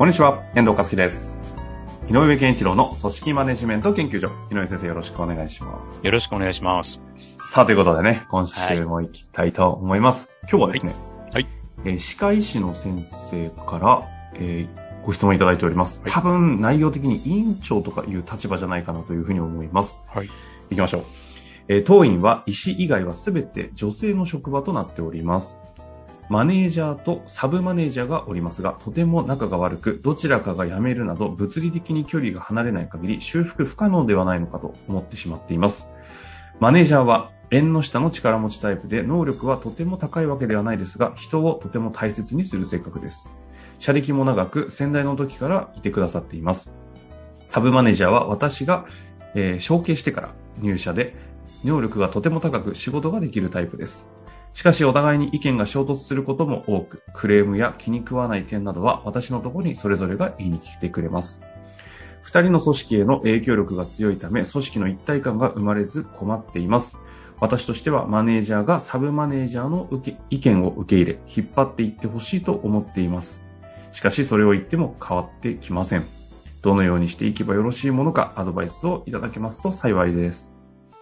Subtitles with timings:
[0.00, 1.38] こんにちは、遠藤和樹です。
[2.08, 4.30] 井上健一郎の組織マネジメント研究所。
[4.50, 5.90] 井上先生よろしくお願いします。
[6.02, 7.02] よろしくお願いします。
[7.52, 10.32] さあ、ということでね、今週も行きたいと思います。
[10.50, 10.94] 今日はですね、
[11.30, 11.46] はい
[11.84, 16.00] えー歯科医師の先生から、えーご質問いただいております。
[16.00, 20.00] はい多分内容的に委員長とかいう立場じゃないかなというふうに思います。
[20.06, 20.30] はい。
[20.70, 21.04] 行きましょう。
[21.68, 25.60] えー当院は医師以外はすべて女性の職場となっております。
[26.30, 35.88] マネージャーとサブマネージャーがおりますが、とても仲が悪く、どちらかが辞めるなど、物理的に距離が離れない限り、修復不可能ではないのかと思ってしまっています。
[36.60, 43.28] マネージャーは、縁の下の力持ちタイプで、能力はとても高いわけではないですが、人をとても大切にする性格です。
[43.80, 46.72] 社歴も長く、先代の時からいてくださっています。
[47.48, 48.86] サブマネージャーは私が、
[49.34, 51.16] えー承継してから入社で、
[51.64, 54.08] 能力がとても高く仕事ができるタイプです。
[54.52, 61.40] しかしお互いに意見が衝突することも多く、クレームや気に食わない点などは私のところにそれぞれが言いに来てくれます。
[62.22, 66.98] 二人の組織への影響力が強いため、組織の一体感が生まれず困っています。
[67.40, 69.88] 私としてはマネージャーがサブマネージャーの
[70.28, 73.46] 意見を受け入れ、引っ張っていってほしいと思っています。
[73.92, 76.04] しかしそれを言っても変わってきません。
[76.60, 80.52] どのようにしていけばよろしいものかアドバイスをいただけますと幸いです。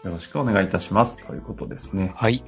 [0.04, 1.18] よろしくお願いいたします。
[1.18, 2.12] ということですね。
[2.14, 2.44] はい。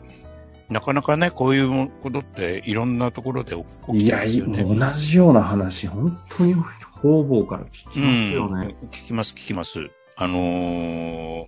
[0.71, 4.63] なかなかね、こういうことっていろんなところで起きいや、てますよね。
[4.63, 8.77] 同じような話、本当に方々から聞きますよね。
[8.81, 9.91] うん聞きます、聞きます。
[10.15, 11.47] あのー、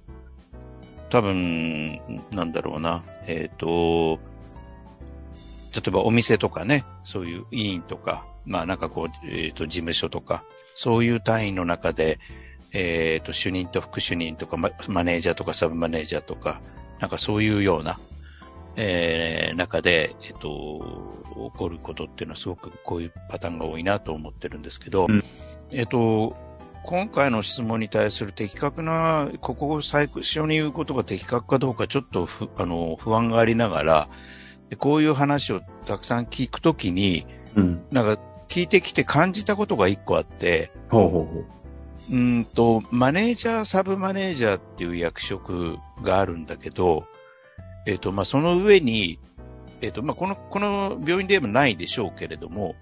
[1.10, 2.00] 多分、
[2.32, 3.04] なんだろうな。
[3.26, 4.18] えっ、と、
[5.74, 10.42] 例えばお店とかね、そういう委員とか、まあなんかこう、えっ、と、事務所とか、
[10.74, 12.18] そういう単位の中で、
[12.72, 16.60] えっ、と、主任と副主任とか、ママネージャーとかサブマネージャーとか、
[16.98, 18.00] なんかそういうような、
[18.76, 21.20] えー中で、えっ、と、
[21.52, 25.24] 起こることっていうのはすごくこういうパターンが多いなと思ってるんですけど、うん
[25.70, 26.36] えっ、と、
[26.84, 34.08] 今回の質問に対する的確な、ここを最初に言うことが的確かどうかちょっとふあの不安がありながら、
[34.68, 37.84] でこういう話をたくさん聞くときに、うん。
[37.90, 41.46] なんか聞いてきて感じたことが一個あって、ほうほうほう。
[42.10, 47.04] うーんと、マネージャー、サブマネージャーっていう役職があるんだけど、
[47.86, 49.18] えっ、と、まあ、その上に、
[49.80, 52.76] えっ、と、まあ、この、この病院でもないでしょうけれども、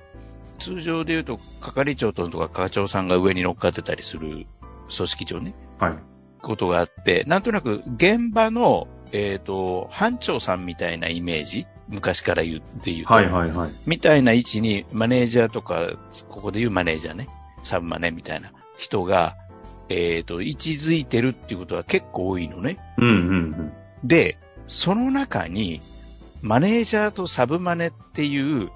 [0.58, 4.46] 通常で言うと、係長とか課長さんが上に乗っかってたりする
[4.94, 5.94] 組織上ね、はい。
[6.42, 13.70] ことがあって、なんとなく現場の、えっ、と、班長さんみたいなイメージ、昔から言って言うと、はいはいはい。
[13.86, 15.92] みたいな位置にマネージャーとか、
[16.28, 17.28] ここで言うマネージャーね、
[17.62, 19.36] サブマネみたいな人が、
[19.88, 22.78] えっ、と、位置づいてるっていうことが結構多いのね。
[22.98, 23.14] うんうんう
[23.62, 23.72] ん。
[24.04, 24.38] で、
[24.70, 25.82] その中に、
[26.42, 28.70] マネージャーとサブマネっていう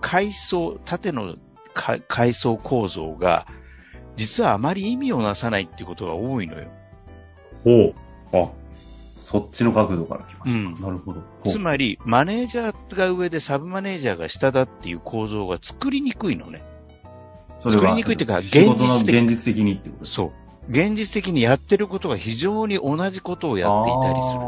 [0.00, 1.36] 階層、縦の
[1.74, 3.46] か階層構造が、
[4.16, 6.68] 実はあまり意味をなさないってことが多いのよ。
[7.62, 7.94] ほう。
[8.32, 8.50] あ、
[9.18, 10.58] そっちの角度から来ました。
[10.58, 11.22] うんなるほど。
[11.44, 16.62] つまり、マネージャーが上でサブマネージャーが下だっていう構造が作りにくいのね。
[17.60, 20.43] 作りにくいっていうか現実的現実的にってことそう。
[20.68, 24.40] 現実的にやってることが非常に同じことをやっていたりする。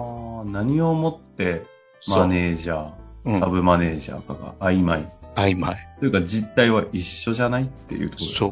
[0.51, 1.65] 何をもって
[2.09, 2.91] マネージャー、
[3.25, 5.13] うんサブマネージャーかが曖昧。
[5.35, 5.77] 曖昧。
[5.99, 8.47] というか実態は一緒じゃないっていうところそ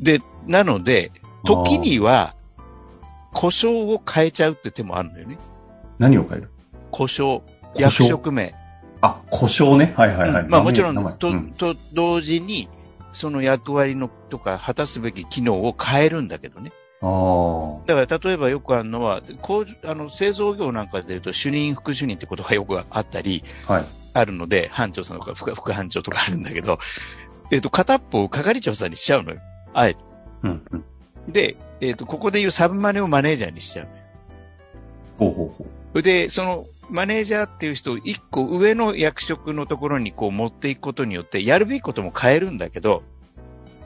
[0.00, 0.04] う。
[0.04, 1.12] で、なので、
[1.44, 2.34] 時には、
[3.32, 5.38] 故障を変えちゃうって手もあるんだよね。
[5.98, 6.50] 何を変える？
[6.90, 7.42] 故障。
[7.76, 8.54] 役職名。
[9.00, 9.92] あ、故障ね。
[9.96, 10.42] はいはいはい。
[10.44, 12.68] うんまあもちろん、とと、同時に、
[13.12, 16.72] その役割のとか果たすべき機能を変えるんだけどね。
[17.86, 23.84] だから例えばよくあるのは、こう、あの、製造業なんかで言うと主任、副主任ってことがよくあったり、はい。
[24.12, 26.78] あるので、班長さんとか副副班長とかあるんだけど、
[27.50, 29.40] えっ、と、片っぽを係長さんにしちゃうのよ。
[29.72, 30.04] あえて。
[30.42, 30.84] うんうん。
[31.32, 33.88] で、えっ、と、ここでいうサブマネをマネージャーにしちゃう。
[35.18, 36.02] ほうほうほう。
[36.02, 43.02] で、その、マネージャーっていう人を一個上の役職のところにこう持っていくことによって、やるべきことも変えるんだけど、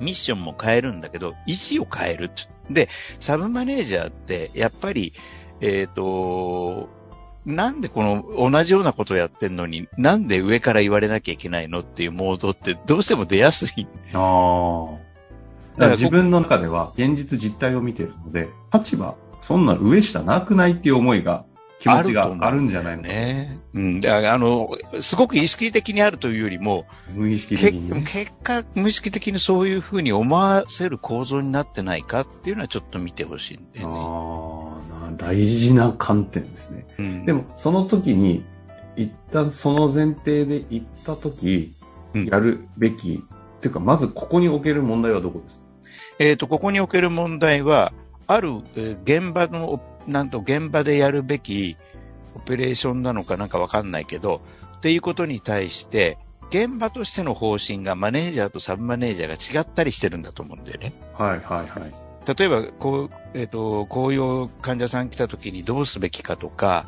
[0.01, 2.31] ミッションも変えるんだけど、意思を変える。
[2.71, 2.89] で、
[3.21, 5.13] サブマネージャーって、やっぱり、
[5.61, 6.89] えっ、と、
[7.47, 13.87] なんでこの同じようなことをやってんのに、なんで上から言われなきゃいけないのっていうモードってどうしても出やすい。
[14.15, 15.05] ああ。
[15.77, 21.45] だから自分の中では現実実態を見てるので、立場、そんな上下なくないっていう思いが、
[21.85, 23.59] 気持ちがあるんじゃないのかね。
[23.75, 24.01] うん。
[24.07, 24.71] あの、
[25.01, 33.85] すごく意識的にあるというよりも、無意識的に、ね、結果、無意識的にそういうふうに思わせる構造になってないかっていうのはちょっと見てほしいんでね。
[33.87, 34.79] あ
[35.09, 36.87] あ、大事な観点ですね。
[36.99, 38.47] うん、でも、その時に、
[38.97, 41.75] 一旦その前提で行った時、
[42.15, 43.25] やるべき、うん、っ
[43.61, 45.65] ていうか、まずここにおける問題はどこですか？
[46.19, 47.93] えっ、ー、と、ここにおける問題は、
[48.27, 51.77] ある、えー、現場の、なんと現場でやるべき
[52.35, 54.41] オペレーションなのかなんかわかんないけど、
[54.77, 56.19] っていうことに対して、
[56.51, 60.93] 現場としての方針がマネージャーとサブマネージャーが違ったりしてるんだと思うんだよね。
[61.15, 61.95] はいはいはい。
[62.37, 66.87] 例えば、こう、えっ、ー、と、こういう患者さん来た時にどうすべきかとか、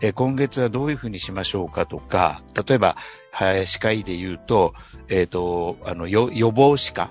[0.00, 2.96] えー、今月はどういうふうにしましょうかとか、例えば、
[3.30, 4.74] はい、歯科医で言うと、
[5.08, 7.10] えっ、ー、と、あの、予防歯科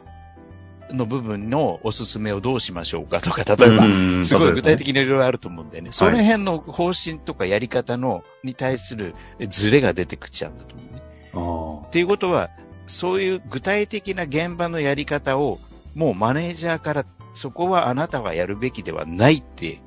[0.91, 5.91] の部分のおすすめをどうしましょうかとか、例えば、すごい具体的にいろいろあると思うんだよね。
[5.91, 9.15] その辺の方針とかやり方の、に対する
[9.49, 11.87] ズレが出てくっちゃうんだと思うね。
[11.87, 12.49] っていうことは、
[12.87, 15.59] そういう具体的な現場のやり方を、
[15.95, 19.79] もうマネージャーから、そこはあなたがやるべきではないって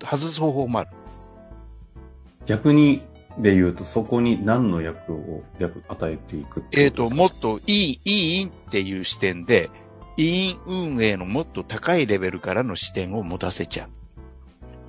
[0.00, 0.90] 外す方法もある。
[2.46, 3.02] 逆に
[3.38, 5.42] で言うと、そこに何の役を
[5.88, 9.70] 与えていくえっ、と、もっといい、いいっていう視点で、
[10.16, 13.88] 委員運営のもっと高いレベルからの視点を持たせちゃ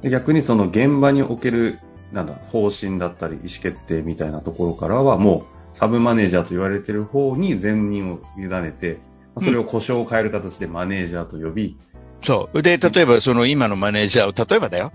[0.04, 0.10] う。
[0.10, 1.80] 逆にその現場における、
[2.12, 9.00] なんだ、方針だったり意思決定みたいなところからはもうサブマネージャーと言われてる方に全任を委ねて、
[9.40, 12.62] それを故障を変える形でマネージャーと呼び、うん、そう。
[12.62, 14.92] で、例えばその今のマネージャーを、例えばだよ。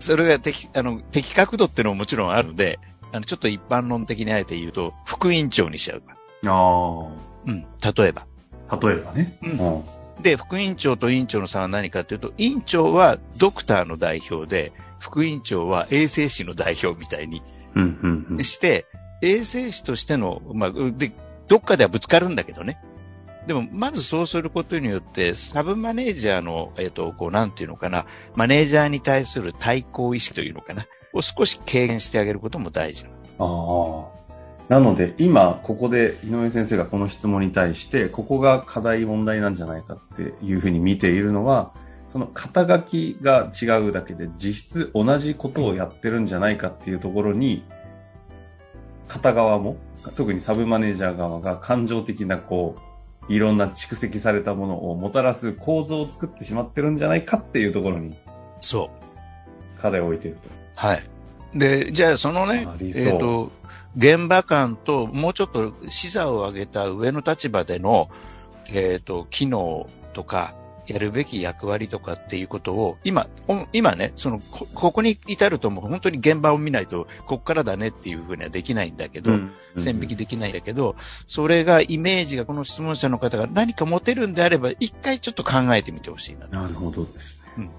[0.00, 2.80] それが的、あの、的確度っていうのももちろんあるので、
[3.12, 6.02] あの、ちょっと一般論的にあえて言うと、副委員長にしちゃう。
[6.46, 7.08] ああ。
[7.46, 7.66] うん、
[7.96, 8.26] 例えば。
[8.80, 9.36] 例えばね。
[9.42, 10.22] うん。
[10.22, 17.42] で、副院長と院長の差は何かというと、院長はドクターの代表で、副院長は衛生士の代表みたいに
[18.44, 18.86] して、
[19.20, 21.12] 衛生士としての、まあ、で、
[21.48, 22.80] どっかではぶつかるんだけどね。
[23.46, 33.06] でも、まずそうすることによって、サブマネージャーの、えっ、ー、と、こう、なんていうのかな、マネージャーに対する対抗意識というのかな、を少し軽減してあげることも大事。
[33.38, 34.21] ああ。
[34.68, 41.72] なので、今、ここで井上先生がこの質問に対して、ここが課題問題なんじゃないかっていうふうに見ているのは、
[42.08, 47.64] その肩書きが違うだけで、実質同じことをやってるんじゃないかっていうところに、
[49.08, 49.76] 片側も、
[50.16, 52.76] 特にサブマネージャー側が感情的な、こ
[53.28, 58.16] う、いろんな蓄積されたものをもたらす構造を作ってしまってるんじゃないかっていうところに、
[58.60, 58.90] そ
[59.78, 59.80] う。
[59.80, 60.48] 課題を置いていると。
[60.74, 61.02] はい。
[61.54, 63.50] で、じゃあそのね、えっ、ー、と、
[63.96, 68.10] 現場間ともうちょっと視座を上げた上の立場での、
[68.68, 70.54] えっ、ー、と、機能とか、
[70.86, 73.28] やるべき役割とかっていうことを、今、
[73.72, 80.96] 今ね、そのこ、ここに至るともう本当に現場を見ないと、こっからだねっていうふうにはできないんだけど、うんうん、線引きできないんだけど、
[81.28, 86.48] それがイメージがこの質問者の方が何か持てるんであれば、一回ちょっと考えてみてほしいな。
[86.48, 87.70] なるほどですね。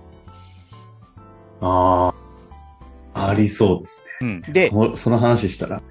[1.61, 2.13] うん、あ
[3.13, 4.43] あ、ありそうですね。
[4.47, 4.53] うん。
[4.53, 5.81] で、その話したら、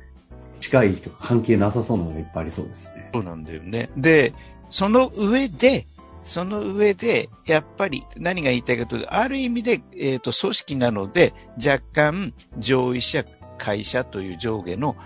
[0.62, 3.10] 近い人関係なさそうなのがいっぱいありそうですね。
[3.12, 3.90] そうなんだよね。
[3.96, 4.32] で、
[4.70, 5.86] その上で、
[6.24, 13.24] その上で、やっぱり何が言いたいかというと、ある意味で、えっ、ー、と、組織なので、若干、上位者、
[13.58, 14.96] 会社という上下の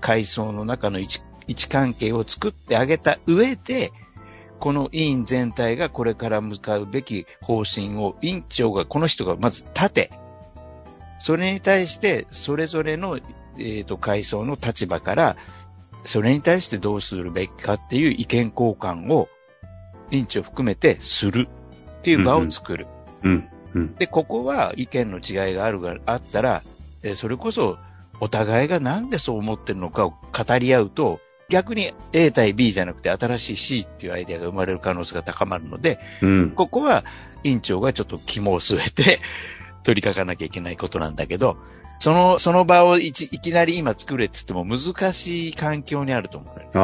[0.00, 3.90] 階層の中の位置位置関係を作ってあげた上で、
[4.60, 10.10] この委員全体がこれから向かうべき方針を委員長が、この人がまず立て、
[11.18, 13.18] それに対して、それぞれの
[13.58, 15.36] えっ、ー、と、階層の立場から、
[16.04, 19.28] それに対してどうするべきかっていう意見交換を、
[20.10, 21.48] 委員長含めてする
[22.00, 22.86] っていう場を作る。
[23.22, 26.62] うんうん、で、ここは意見の違いがあるが、あったら、
[27.02, 27.78] えそれこそ、
[28.20, 37.04] お互いがなんでそう思ってるのかを語り合うと、逆に A 対 B じゃなくて新しい C っていうアイデアが生まれる可能性が高まるので、うん、ここは
[37.42, 39.20] 委員長がちょっと肝を据えて
[39.82, 41.56] 取り掛かなきゃいけないことなんだけど、
[42.00, 46.68] その、その場をいちいきなり今作れって言っても難しい環境にあると思う、ね。
[46.74, 46.80] あ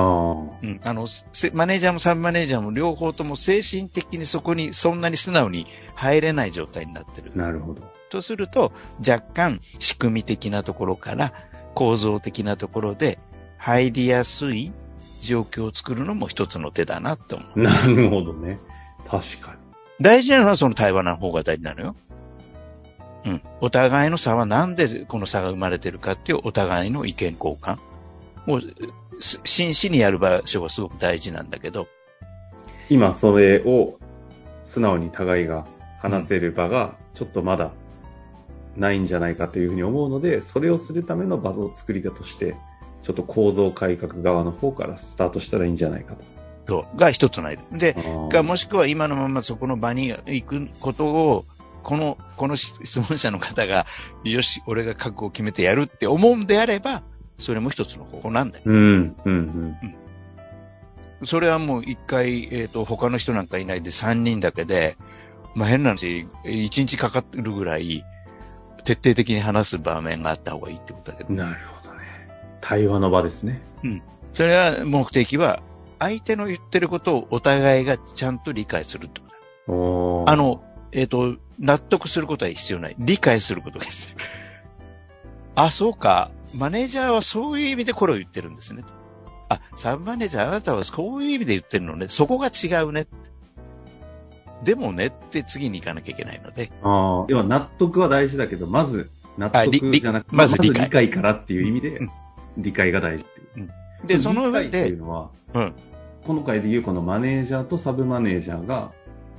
[0.62, 0.80] うん。
[0.84, 1.08] あの、
[1.54, 7.32] マネージャーもサブマネージャーも両方とも精神的にそこにそんなに素直に入れない状態になってる。
[7.34, 7.82] なるほど。
[8.10, 11.32] とすると、若干仕組み的なところから
[11.74, 13.18] 構造的なところで
[13.56, 14.70] 入りやすい
[15.22, 17.62] 状況を作るのも一つの手だなと思う。
[17.62, 18.60] なるほどね。
[19.06, 19.58] 確かに。
[19.98, 21.96] 大事なのはその対話の方が大事なのよ。
[23.26, 23.42] うん。
[23.60, 27.78] お互いの差はなんでこの差が生まれてるかっていうお互いの意見交換。
[28.46, 28.62] もう、
[29.20, 31.88] す真摯にやる場所がすごく大事なんだけど、
[32.88, 33.98] 今それを
[34.64, 35.66] 素直に互いが
[36.00, 37.72] 話せる場がちょっとまだ
[38.76, 42.54] ないんじゃないかというふうに思うので、それをするための場の作り方として、
[43.02, 46.14] ちょっと構造改革側の方からスタートしたらいいんじゃないか
[46.66, 46.84] と。
[46.96, 47.78] が一つのアイデア。
[47.78, 51.44] で、あーかもしくは今のままそこの場に行くことを、
[51.86, 53.86] この、この質問者の方が、
[54.24, 57.04] よし、俺が覚悟を決めてやるって思うんであれば、
[57.38, 58.64] それも一つの方法なんだよ。
[58.66, 59.76] うん、うん、
[61.22, 61.26] うん。
[61.26, 64.96] それはもう一回、えっ、と、他の人なんかいないで三人だけで、
[65.54, 68.04] まあ変な話、一日かかるぐらい、
[68.82, 71.32] 徹底的に話す場面があった方がいいってことだけど。
[71.32, 72.00] なるほどね。
[72.62, 73.62] 対話の場ですね。
[74.32, 75.62] それは目的は、
[76.00, 80.32] 相手の言ってることをお互いがちゃんと理解するってことだ。
[80.32, 82.96] あ、の、えっ、と、納得することは必要ない。
[82.98, 84.18] 理解することが必要。
[85.62, 86.30] あ、そうか。
[86.54, 88.84] マネージャーはそういう意味でこれを言ってるんですね。
[89.48, 92.08] あ、サブマネージャーあなたはそういう意味で言ってるのね。
[92.08, 93.06] そこが違うね。
[94.62, 96.70] でもねって次に行かなきゃいけないので。
[96.82, 102.10] あー要は納得は大事だけど、まず納得じゃなくて、まず理解からっていう意味でうん、
[102.58, 103.70] 理解が大事っていう。
[104.06, 105.74] で、その上理解っていでう、のは、うん。
[106.26, 108.92] 今回でいうこのマネージャーとサブマネージャーが、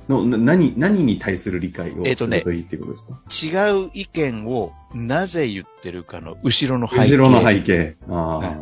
[0.08, 7.16] のな何、何に対する理解をするといいっていうことですか、違う意見をなぜ言ってるかの後ろの背景。
[7.16, 7.96] 後ろの背景。
[8.08, 8.58] ああ、はい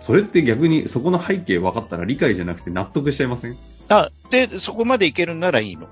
[0.00, 3.56] それって逆にそこの背景分かったら理解じゃなくて納得しちゃいません？
[3.88, 5.86] あ、で、そこまでいけるならいいの。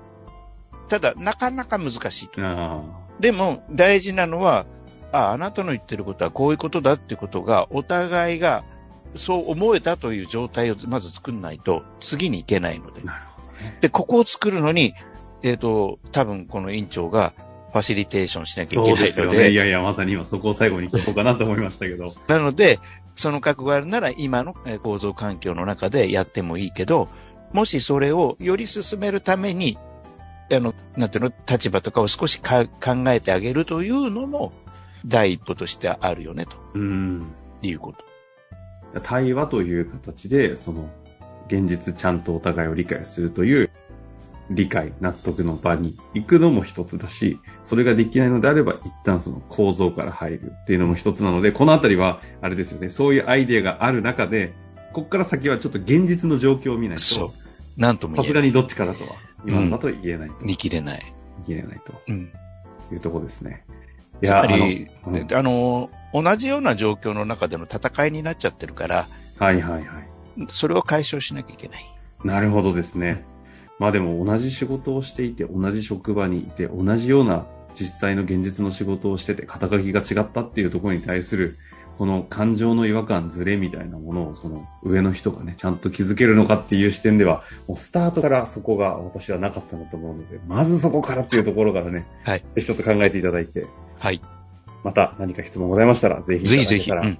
[0.87, 2.33] ただ、なかなか難しいと。
[2.39, 2.83] あ
[3.19, 4.67] でも、大事なのは、
[5.11, 8.63] あ、あなたの言ってることはこういうことだってことが、お互いが
[9.15, 13.05] そう思えたという状態をまず作んないと、次に行けないのであ、。
[13.05, 13.32] なるほどね。
[13.81, 14.93] で、ここを作るのに、
[15.41, 17.33] えっ、と、多分この委員長が
[17.73, 19.49] ファシリテーションしなきゃいけないので、ですよね。
[19.49, 22.15] いやいや、まさに今そこを最後に聞こうかなと思いましたけど。
[22.27, 22.79] なので、
[23.15, 27.09] その覚悟があるなら今のえー構造環境の中でやってもいいけど、
[27.51, 29.77] もしそれをより進めるために、
[30.51, 34.53] あの、なんていうの、立場とかを少しか考えてあげるというのも、
[35.05, 37.33] 第一歩としてあるよね、とうん。
[37.61, 39.01] いうこと。
[39.01, 40.89] 対話という形で、その、
[41.47, 43.69] 現実ちゃんとお互いを理解するという、
[44.49, 54.53] 理解、納得の場に行くのも一つだし、それができないのであれば、一旦その構造から入るっていうのも一つなので、このあたりは、あれですよね、そういうアイデアがある中で、
[54.91, 57.33] ここから先はちょっと現実の状況を見ないと、。
[57.77, 58.17] なんとも。
[58.17, 61.13] さすがにどっちからとは、今のだと言えないと、見切れない。
[61.47, 62.31] 言えないとうん。
[62.91, 63.65] いうところですね。
[64.21, 69.07] つまり、あのうんあの、同じような状況の中での戦いになっちゃってるから、
[69.39, 70.02] はいはいはい。
[70.49, 71.85] それを解消しなきゃいけない。
[72.23, 73.25] なるほどですね。
[73.79, 81.57] まあでも同じ仕事をしていて、同じ職場にいて、同じような実際の現実の仕事をしてて、肩書きが違ったっていうところに対する、
[81.97, 92.39] この感情の違和感、ズレみたいなものを、その上の人がね、ちゃんと気づけるのかっていう視点では、もうスタートからそこが私はなかったなと思うので、まずそこからっていうところからね、はい。
[92.39, 93.67] ぜひちょっと考えていただいて、
[93.99, 94.21] はい。
[94.83, 96.91] また何か質問ございましたら、ぜひいたぜひぜひ。
[96.91, 97.17] うん。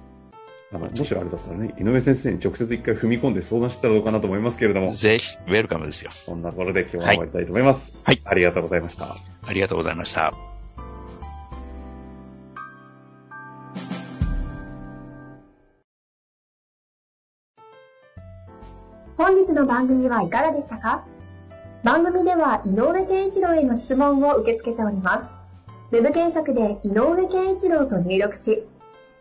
[0.72, 6.10] あのもしあれだったらね、井上先生に直接一回踏み込んで相談したらどうかなと思いますけれども、ぜひ、ウェルカムですよ。
[6.12, 7.94] そんなところで今日は終わりたいと思います。
[8.02, 9.16] はいありがとうございました。
[9.42, 10.34] ありがとうございました。
[19.16, 21.04] 本日の番組はいかがでしたか？
[21.84, 25.22] 番組では井上健一郎への質問を受け付けておりま
[25.90, 25.96] す。
[25.96, 28.64] ウェブ検索で井上健一郎と入力し、